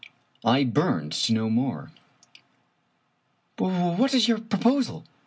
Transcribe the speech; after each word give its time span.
I 0.43 0.63
burned 0.63 1.11
to 1.11 1.33
know 1.33 1.47
more. 1.47 1.91
"What 3.59 4.15
is 4.15 4.27
your 4.27 4.39
proposal?" 4.39 5.05